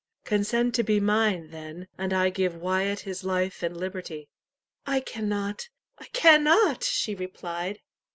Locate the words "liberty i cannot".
3.77-5.69